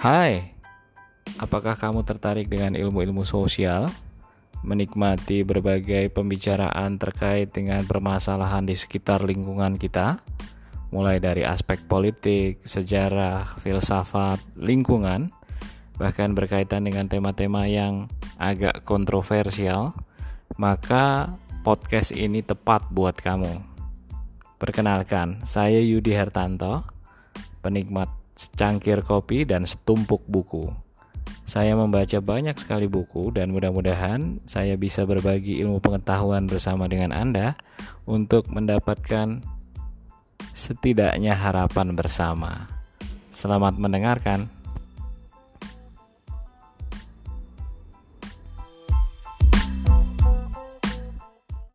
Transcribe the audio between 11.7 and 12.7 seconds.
politik,